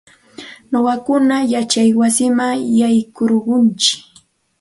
[0.69, 1.13] Nuqayku
[1.53, 3.97] yachay wasiman yaykurquntsik.